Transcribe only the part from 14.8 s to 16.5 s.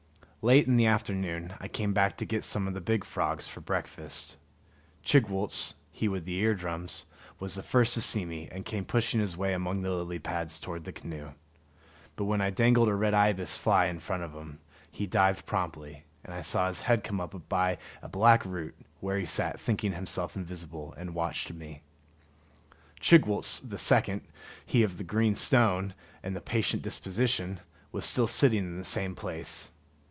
he dived promptly, and I